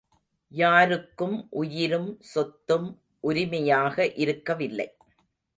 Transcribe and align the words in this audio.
யாருக்கும் 0.51 1.35
உயிரும் 1.51 2.09
சொத்தும் 2.33 2.89
உரிமையாக 3.19 4.07
இருக்கவில்லை. 4.15 4.89